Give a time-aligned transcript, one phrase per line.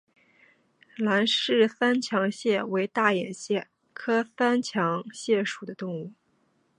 [0.97, 6.11] 兰氏三强蟹为大眼蟹科三强蟹属的动物。